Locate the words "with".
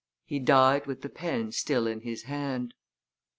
0.87-1.03